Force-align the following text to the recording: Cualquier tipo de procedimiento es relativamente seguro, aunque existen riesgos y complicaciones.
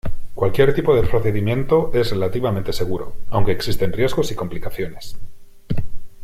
Cualquier 0.33 0.73
tipo 0.73 0.95
de 0.95 1.03
procedimiento 1.07 1.91
es 1.93 2.09
relativamente 2.09 2.73
seguro, 2.73 3.13
aunque 3.29 3.51
existen 3.51 3.93
riesgos 3.93 4.31
y 4.31 4.35
complicaciones. 4.35 5.15